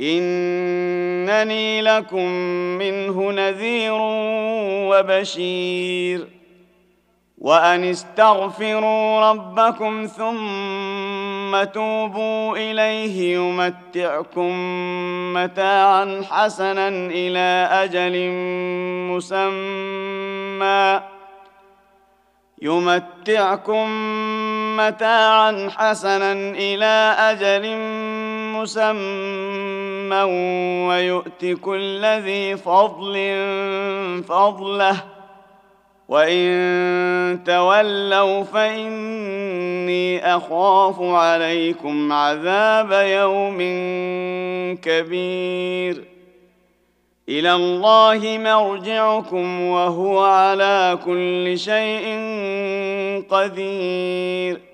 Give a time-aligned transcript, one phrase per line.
[0.00, 2.28] إنني لكم
[2.78, 3.98] منه نذير
[4.90, 6.28] وبشير.
[7.38, 14.52] وأن استغفروا ربكم ثم توبوا إليه يمتعكم
[15.34, 18.30] متاعا حسنا إلى أجل
[19.10, 21.00] مسمى.
[22.62, 23.88] يمتعكم
[24.76, 28.23] متاعا حسنا إلى أجل مسمى
[30.88, 33.14] ويؤت كل ذي فضل
[34.28, 35.04] فضله.
[36.08, 43.58] وإن تولوا فإني أخاف عليكم عذاب يوم
[44.82, 46.04] كبير.
[47.28, 52.06] إلى الله مرجعكم وهو على كل شيء
[53.30, 54.73] قدير.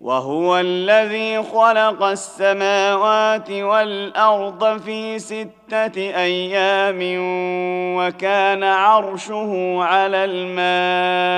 [0.00, 6.98] وهو الذي خلق السماوات والأرض في ستة أيام
[7.96, 11.28] وكان عرشه على الماء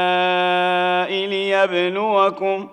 [1.26, 2.68] ليبلوكم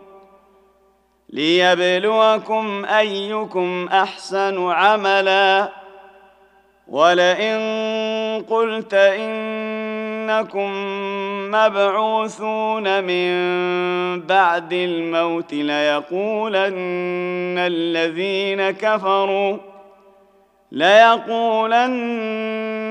[1.29, 5.69] ليبلوكم أيكم أحسن عملا.
[6.87, 7.57] ولئن
[8.49, 8.93] قلت
[10.29, 10.71] انكم
[11.51, 13.31] مبعوثون من
[14.21, 16.73] بعد الموت ليقولن
[17.57, 19.57] الذين كفروا
[20.71, 21.87] ليقولن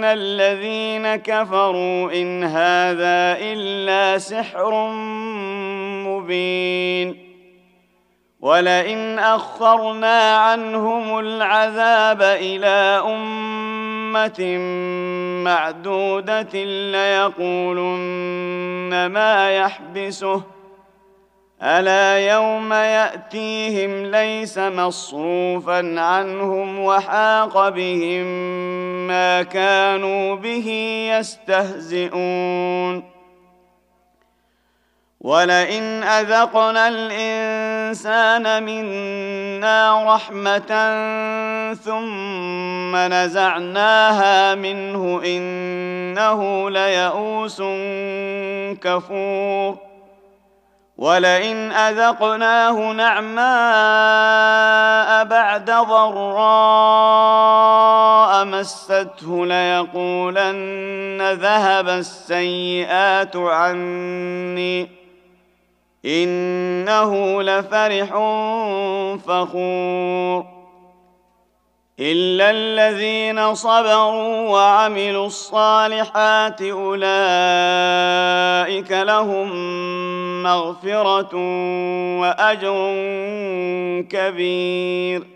[0.05, 4.91] الذين كفروا إن هذا إلا سحر
[6.07, 7.27] مبين.
[8.41, 13.86] ولئن أخرنا عنهم العذاب إلى أمة
[15.44, 18.27] معدوده ليقولن
[19.06, 20.43] ما يحبسه
[21.62, 28.26] الا يوم ياتيهم ليس مصروفا عنهم وحاق بهم
[29.06, 30.69] ما كانوا به
[31.19, 33.16] يستهزئون
[35.26, 40.70] ولئن اذقنا الانسان منا رحمه
[41.84, 47.62] ثم نزعناها منه انه ليئوس
[48.82, 49.76] كفور
[50.97, 53.44] ولئن اذقناه نعماء
[55.25, 56.34] بعد ضراء
[58.44, 65.06] مسته ليقولن ذهب السيئات عني
[66.06, 68.09] إنه لفرح
[69.27, 70.44] فخور.
[72.00, 77.03] إلا الذين صبروا وعملوا الصالحات أولئك
[78.93, 79.53] لهم
[80.43, 81.37] مغفرة
[82.21, 82.94] وأجر
[84.11, 85.36] كبير.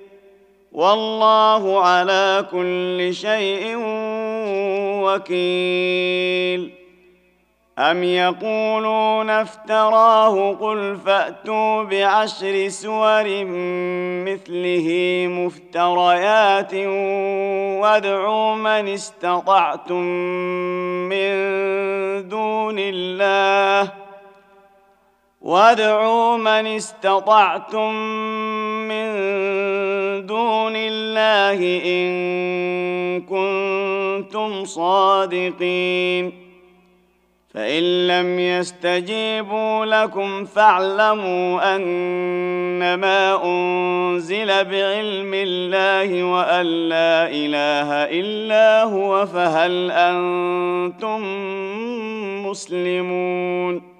[0.71, 3.75] والله على كل شيء
[5.03, 6.71] وكيل.
[7.79, 13.45] أم يقولون افتراه قل فأتوا بعشر سور
[14.25, 14.87] مثله
[15.29, 16.73] مفتريات
[17.81, 20.03] وادعوا من استطعتم
[21.09, 21.31] من
[22.27, 23.91] دون الله.
[25.41, 27.93] وادعوا من استطعتم
[28.87, 29.11] من
[30.25, 36.51] دون الله إن كنتم صادقين.
[37.53, 49.91] فإن لم يستجيبوا لكم فاعلموا أنما أنزل بعلم الله وأن لا إله إلا هو فهل
[49.91, 51.21] أنتم
[52.47, 53.90] مسلمون؟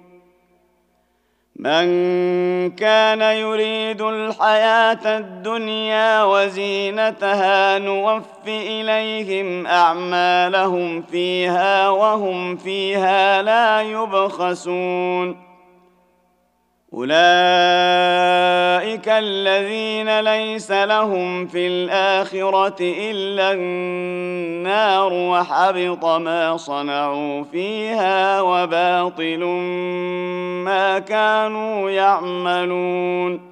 [1.62, 15.51] من كان يريد الحياة الدنيا وزينتها نوف إليهم أعمالهم فيها وهم فيها لا يبخسون
[16.94, 17.12] أولئك
[19.08, 29.44] الذين ليس لهم في الآخرة إلا النار وحبط ما صنعوا فيها وباطل
[30.64, 33.51] ما كانوا يعملون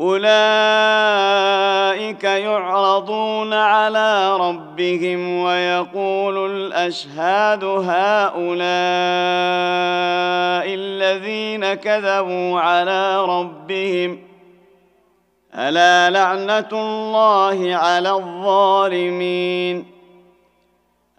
[0.00, 0.24] أولئك
[2.24, 8.34] يعرضون على ربهم ويقول الأشهاد هؤلاء
[10.74, 14.18] الذين كذبوا على ربهم
[15.54, 19.99] ألا لعنة الله على الظالمين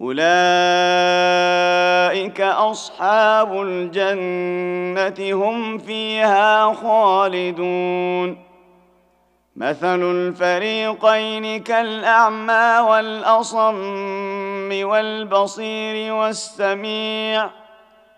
[0.00, 0.20] أولئك
[2.40, 8.48] أصحاب الجنة هم فيها خالدون.
[9.56, 17.50] مثل الفريقين كالأعمى والأصم والبصير والسميع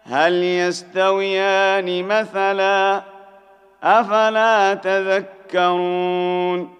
[0.04, 3.02] هل يستويان مثلا؟
[3.82, 6.79] أفلا تذكرون؟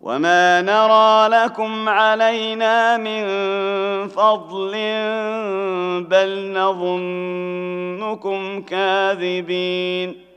[0.00, 3.22] وما نرى لكم علينا من
[4.08, 4.72] فضل
[6.08, 10.30] بل نظنكم كاذبين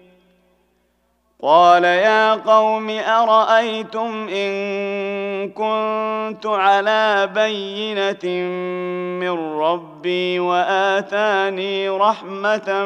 [1.42, 4.54] قال يا قوم ارايتم ان
[5.50, 8.26] كنت على بينه
[9.20, 12.86] من ربي واتاني رحمه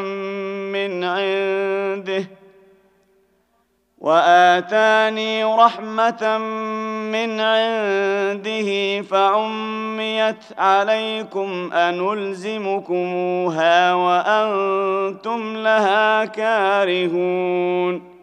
[0.74, 2.37] من عنده
[3.98, 6.38] وآتاني رحمة
[7.12, 12.94] من عنده فعميت عليكم أنلزمكموها
[13.94, 18.18] وأنتم لها كارهون.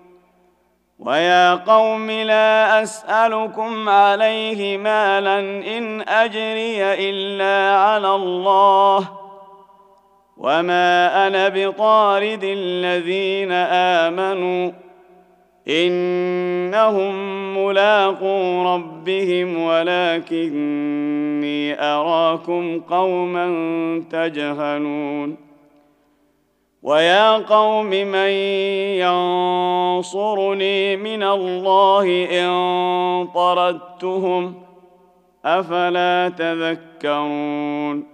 [0.98, 5.38] ويا قوم لا أسألكم عليه مالا
[5.78, 9.08] إن أجري إلا على الله.
[10.36, 13.52] وما أنا بطارد الذين
[14.02, 14.83] آمنوا
[15.68, 17.14] إنهم
[17.58, 20.94] ملاقو ربهم ولكني
[21.82, 23.46] أراكم قوما
[24.10, 25.36] تجهلون.
[26.82, 28.30] ويا قوم من
[29.98, 32.48] ينصرني من الله إن
[33.34, 34.54] طردتهم
[35.44, 38.13] أفلا تذكرون؟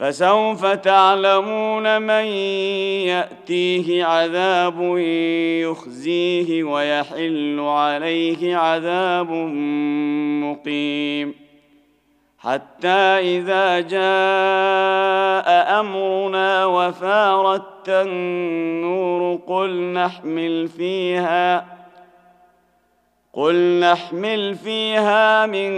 [0.00, 2.24] فسوف تعلمون من
[3.04, 4.96] يأتيه عذاب
[5.62, 9.30] يخزيه ويحل عليه عذاب
[10.42, 11.34] مقيم.
[12.38, 21.79] حتى إذا جاء أمرنا وفارت النور قل نحمل فيها
[23.32, 25.70] قل نحمل فيها من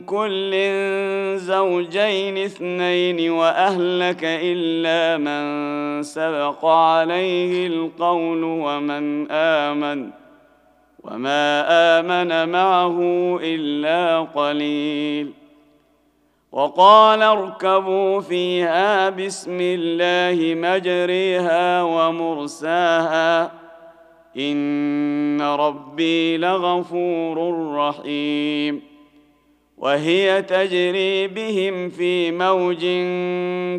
[0.00, 0.52] كل
[1.36, 10.10] زوجين اثنين واهلك الا من سبق عليه القول ومن امن
[11.04, 11.64] وما
[12.00, 12.98] امن معه
[13.42, 15.32] الا قليل
[16.52, 23.57] وقال اركبوا فيها بسم الله مجريها ومرساها
[24.38, 28.82] إن ربي لغفور رحيم.
[29.78, 32.80] وهي تجري بهم في موج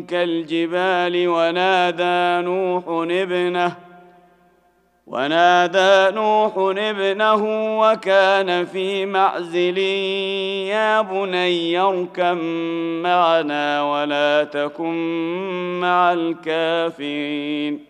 [0.08, 3.76] كالجبال ونادى نوح ابنه
[5.06, 7.42] ونادى نوح ابنه
[7.80, 9.78] وكان في معزل
[10.68, 12.38] يا بني اركب
[13.02, 14.94] معنا ولا تكن
[15.80, 17.89] مع الكافرين.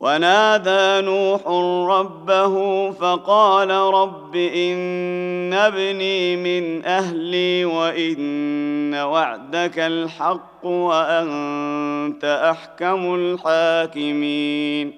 [0.00, 1.40] ونادى نوح
[1.90, 14.92] ربه فقال رب إن ابني من أهلي وإن وعدك الحق وأنت أحكم الحاكمين.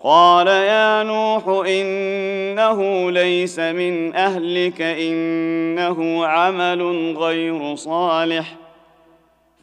[0.00, 8.56] قال يا نوح إنه ليس من أهلك إنه عمل غير صالح.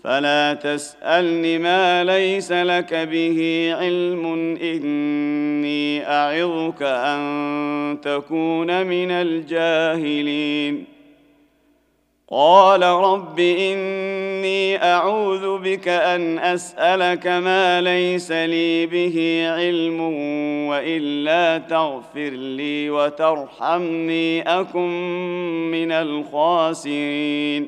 [0.04, 4.26] فلا تسألني ما ليس لك به علم.
[4.62, 10.86] إني أعظك أن تكون من الجاهلين.
[12.32, 20.02] قال رب إني أعوذ بك أن أسألك ما ليس لي به علم
[20.68, 24.90] وإلا تغفر لي وترحمني أكن
[25.72, 27.68] من الخاسرين.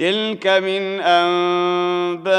[0.00, 2.30] تلك من أنباء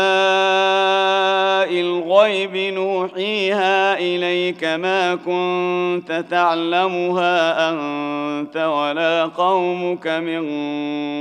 [1.79, 10.45] الغيب نوحيها إليك ما كنت تعلمها أنت ولا قومك من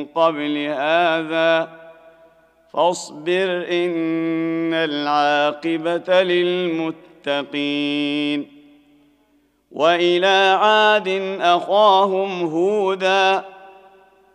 [0.05, 1.69] قبل هذا.
[2.73, 8.47] فاصبر إن العاقبة للمتقين.
[9.71, 13.60] وإلى عاد أخاهم هودا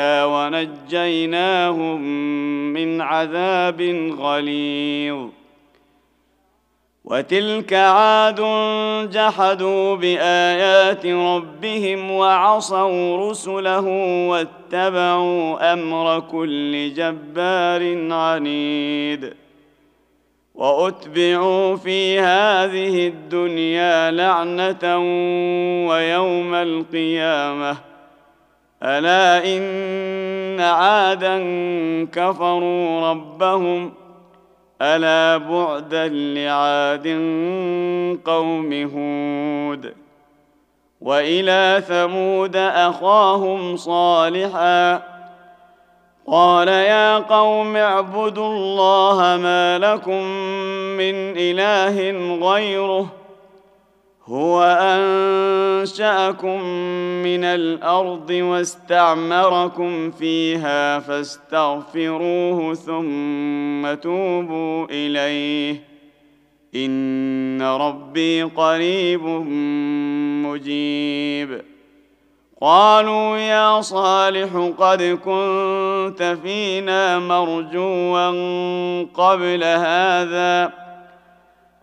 [0.00, 2.00] ونجيناهم
[2.72, 3.80] من عذاب
[4.18, 5.28] غليظ.
[7.04, 8.40] وتلك عاد
[9.10, 13.86] جحدوا بآيات ربهم وعصوا رسله
[14.28, 19.34] واتبعوا أمر كل جبار عنيد.
[20.54, 24.98] وأتبعوا في هذه الدنيا لعنة
[25.88, 27.87] ويوم القيامة.
[28.82, 31.38] الا ان عادا
[32.12, 33.92] كفروا ربهم
[34.82, 37.06] الا بعدا لعاد
[38.24, 39.94] قوم هود
[41.00, 45.02] والى ثمود اخاهم صالحا
[46.26, 50.22] قال يا قوم اعبدوا الله ما لكم
[50.96, 52.10] من اله
[52.50, 53.06] غيره
[54.28, 56.62] هو أنشأكم
[57.22, 65.82] من الأرض واستعمركم فيها فاستغفروه ثم توبوا إليه.
[66.74, 69.22] إن ربي قريب
[70.46, 71.62] مجيب.
[72.60, 78.30] قالوا يا صالح قد كنت فينا مرجوا
[79.02, 80.87] قبل هذا.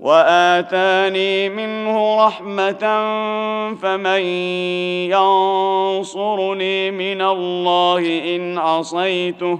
[0.00, 2.84] وآتاني منه رحمة
[3.82, 4.20] فمن
[5.12, 9.58] ينصرني من الله إن عصيته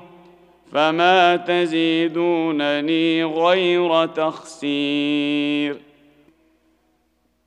[0.72, 5.89] فما تزيدونني غير تخسير.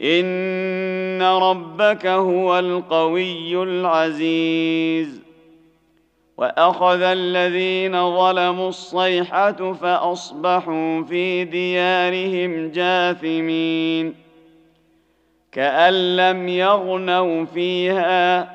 [0.00, 5.20] ان ربك هو القوي العزيز
[6.36, 14.14] واخذ الذين ظلموا الصيحه فاصبحوا في ديارهم جاثمين
[15.52, 18.54] كان لم يغنوا فيها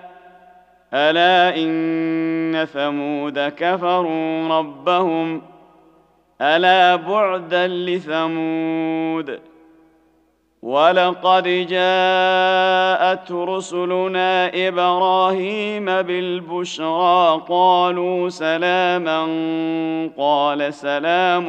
[0.93, 5.41] الا ان ثمود كفروا ربهم
[6.41, 9.39] الا بعدا لثمود
[10.62, 19.22] ولقد جاءت رسلنا إبراهيم بالبشرى قالوا سلاما
[20.17, 21.48] قال سلام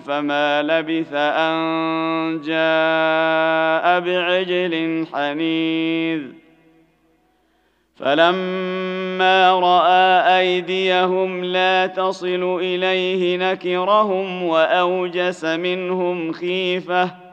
[0.00, 6.22] فما لبث ان جاء بعجل حنيذ
[7.96, 17.31] فلما راى ايديهم لا تصل اليه نكرهم واوجس منهم خيفه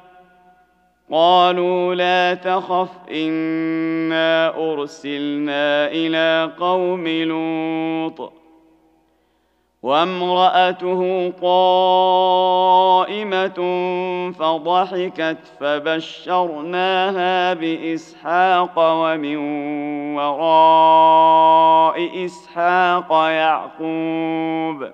[1.12, 8.34] قالوا لا تخف إنا أرسلنا إلى قوم لوط.
[9.84, 13.60] وامرأته قائمة
[14.32, 19.38] فضحكت فبشرناها بإسحاق ومن
[20.15, 24.89] وراء إسحاق يعقوب.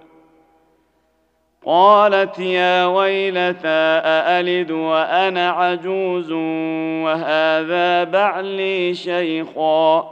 [1.65, 6.31] قالت يا ويلتى أألد وأنا عجوز
[7.03, 10.09] وهذا بعلي شيخا؟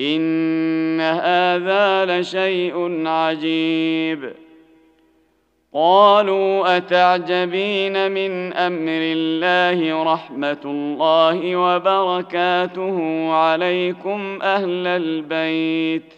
[0.00, 4.32] إن هذا لشيء عجيب.
[5.74, 16.17] قالوا أتعجبين من أمر الله رحمة الله وبركاته عليكم أهل البيت؟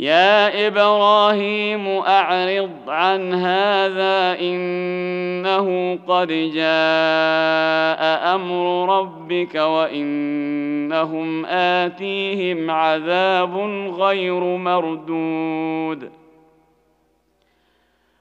[0.00, 8.00] يا إبراهيم أعرض عن هذا إنه قد جاء
[8.34, 13.56] أمر ربك وإنهم آتيهم عذاب
[13.98, 16.19] غير مردود.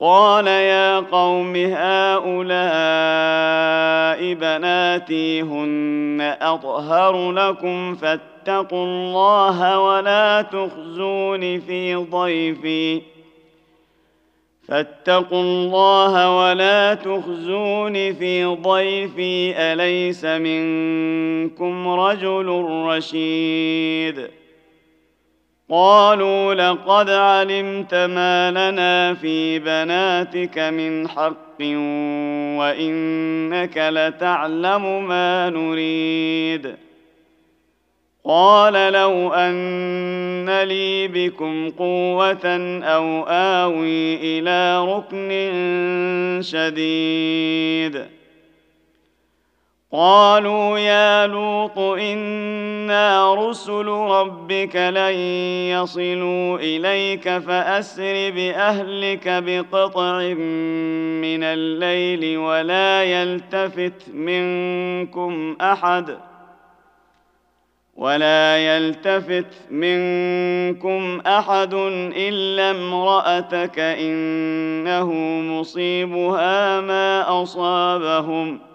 [0.00, 2.34] قال يا قوم هؤلاء
[4.34, 13.02] بناتي هن أطهر لكم فاتقوا الله ولا تخزون في ضيفي.
[14.68, 19.54] فاتقوا الله ولا تخزون في ضيفي.
[19.56, 24.30] أليس منكم رجل رشيد؟
[25.70, 31.60] قالوا لقد علمت ما لنا في بناتك من حق
[32.58, 36.74] وإنك لتعلم ما نريد.
[38.24, 45.30] قال لو أن لي بكم قوة أو آوي إلى ركن
[46.42, 48.17] شديد.
[49.92, 55.14] قالوا يا لوط إنا رسل ربك لن
[55.72, 60.18] يصلوا إليك فأسر بأهلك بقطع
[61.24, 66.18] من الليل ولا يلتفت منكم أحد
[67.96, 71.74] ولا يلتفت منكم أحد
[72.16, 78.67] إلا امرأتك إنه مصيبها ما أصابهم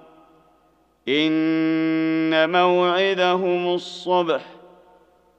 [1.08, 4.42] إن موعدهم الصبح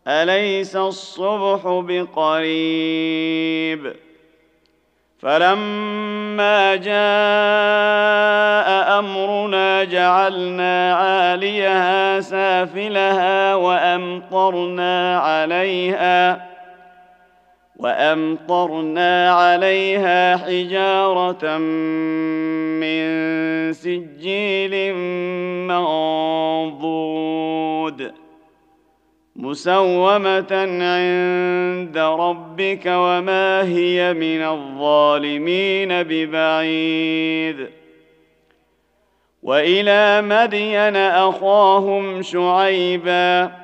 [0.08, 3.24] أليس الصبح بقريب؟
[5.18, 6.94] فلما جاء
[8.98, 16.53] أمرنا جعلنا عاليها سافلها وأمطرنا عليها
[17.84, 21.58] وأمطرنا عليها حجارة
[22.80, 23.04] من
[23.72, 24.94] سجيل
[25.68, 27.44] منضود
[29.36, 37.68] مسومة عند ربك وما هي من الظالمين ببعيد
[39.42, 43.63] وإلى مدين أخاهم شعيبا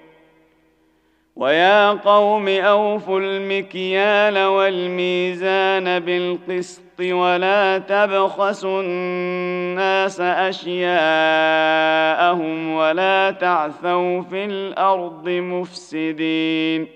[1.41, 10.91] ويا قوم أوفوا المكيال والميزان بالقسط ولا تبخسوا الناس أشياءهم
[12.73, 16.87] ولا تعثوا في الأرض مفسدين.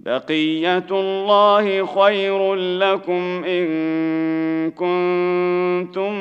[0.00, 6.12] بقية الله خير لكم إن كنتم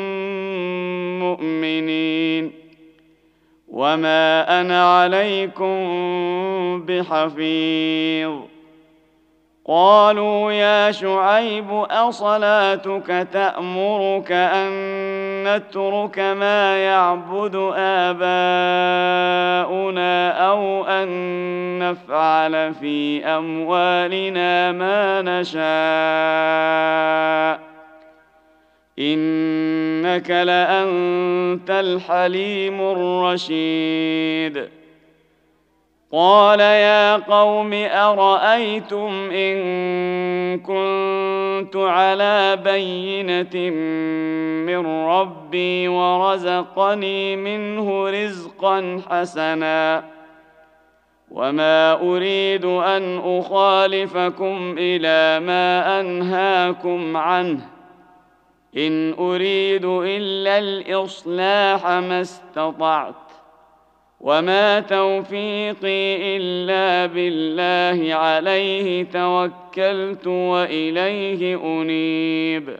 [1.20, 2.67] مؤمنين.
[3.78, 5.76] وما أنا عليكم
[6.86, 8.32] بحفيظ
[9.68, 14.70] قالوا يا شعيب اصلاتك تامرك ان
[15.44, 18.18] نترك ما يعبد اباؤنا
[20.50, 21.10] أو ان
[21.80, 25.68] نفعل في اموالنا ما نشاء
[29.00, 34.70] إنك لأنت الحليم الرشيد.
[36.12, 39.58] قال يا قوم أرأيتم إن
[40.60, 43.70] كنت على بينة
[44.66, 50.04] من ربي ورزقني منه رزقا حسنا
[51.32, 57.77] وما أريد أن أخالفكم إلى ما أنهاكم عنه.
[58.78, 63.16] إن أريد إلا الإصلاح ما استطعت
[64.20, 72.80] وما توفيقي إلا بالله عليه توكلت وإليه أنيب.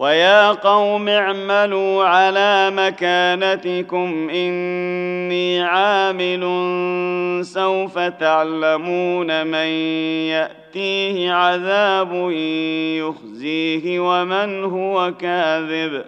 [0.00, 6.40] ويا قوم اعملوا على مكانتكم إني عامل
[7.44, 9.66] سوف تعلمون من
[10.32, 12.30] يأتيه عذاب
[12.96, 16.04] يخزيه ومن هو كاذب.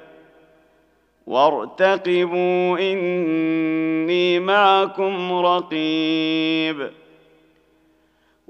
[1.27, 6.91] وارتقبوا إني معكم رقيب.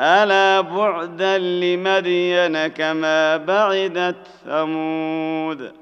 [0.00, 5.72] ألا بعدا لمدين كما بعدت ثمود؟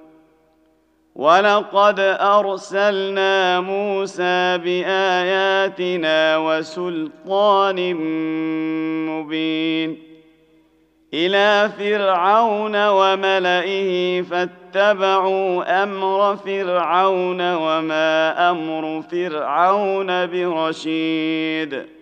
[1.14, 7.94] ولقد أرسلنا موسى بآياتنا وسلطان
[9.06, 9.98] مبين.
[11.14, 22.01] إلى فرعون وملئه فاتبعوا أمر فرعون وما أمر فرعون برشيد.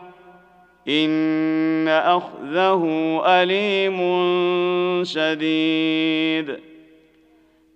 [0.87, 2.83] ان اخذه
[3.25, 3.99] اليم
[5.03, 6.59] شديد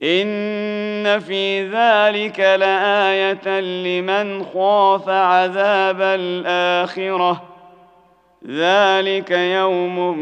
[0.03, 7.43] ان في ذلك لايه لمن خاف عذاب الاخره
[8.47, 10.15] ذلك يوم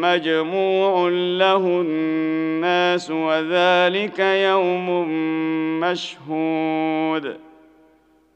[0.00, 5.08] مجموع له الناس وذلك يوم
[5.80, 7.49] مشهود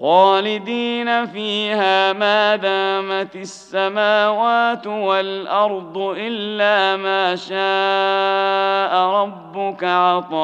[0.00, 10.36] خالدين فيها ما دامت السماوات والأرض إلا ما شاء ربك عطاء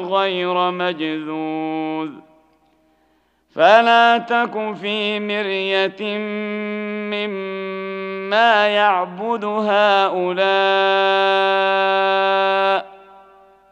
[0.00, 2.10] غير مجذوذ.
[3.54, 6.18] فلا تك في مرية
[7.12, 10.44] مما يعبد هؤلاء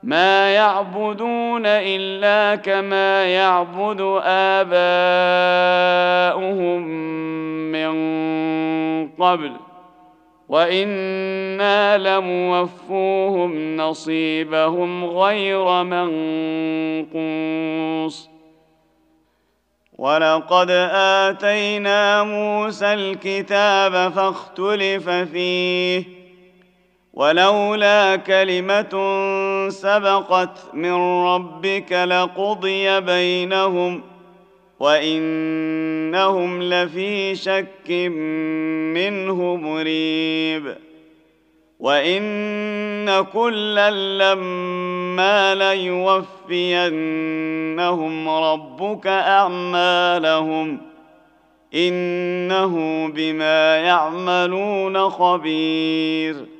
[0.02, 4.00] ما يعبدون الا كما يعبد
[6.24, 6.82] اباؤهم
[7.72, 7.92] من
[9.08, 9.52] قبل
[10.48, 15.82] وأنا لموفوهم نصيبهم غير
[17.12, 17.22] منقوص
[19.98, 20.70] ولقد
[21.30, 26.21] اتينا موسى الكتاب فاختلف فيه
[27.12, 28.94] ولولا كلمة
[29.68, 30.92] سبقت من
[31.24, 34.02] ربك لقضي بينهم
[34.80, 37.90] وإنهم لفي شك
[38.94, 40.76] منه مريب.
[41.80, 46.68] وإن كلا لما ليوفينهم
[48.28, 50.80] ربك أعمالهم
[51.74, 56.51] إنه بما يعملون خبير.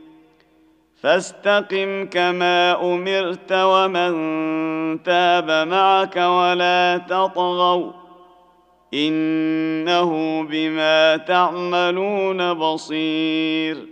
[1.03, 4.12] فاستقم كما أمرت ومن
[5.03, 7.90] تاب معك ولا تطغوا
[8.94, 13.91] إنه بما تعملون بصير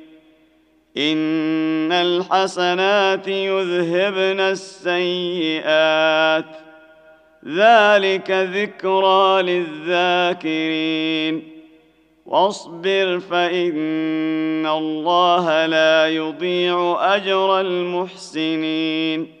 [0.97, 6.45] إن الحسنات يذهبن السيئات.
[7.47, 11.51] ذلك ذكرى للذاكرين.
[12.25, 19.40] واصبر فإن الله لا يضيع أجر المحسنين.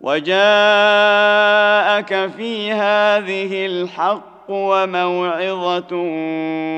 [0.00, 0.36] وجاءك
[2.36, 5.96] في هذه الحق وموعظة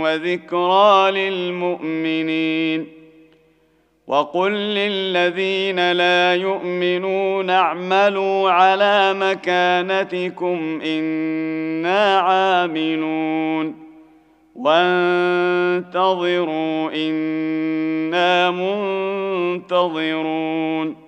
[0.03, 2.87] وذكرى للمؤمنين.
[4.07, 13.89] وقل للذين لا يؤمنون اعملوا على مكانتكم إنا عاملون.
[14.55, 15.91] وانتظروا
[16.95, 18.51] إنا
[19.71, 21.08] منتظرون.